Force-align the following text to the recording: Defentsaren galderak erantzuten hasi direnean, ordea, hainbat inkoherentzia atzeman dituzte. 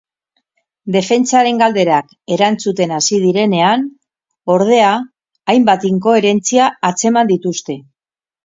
Defentsaren 0.93 1.59
galderak 1.61 2.15
erantzuten 2.37 2.95
hasi 2.97 3.19
direnean, 3.27 3.85
ordea, 4.55 4.89
hainbat 5.55 5.87
inkoherentzia 5.91 6.73
atzeman 6.91 7.35
dituzte. 7.35 7.79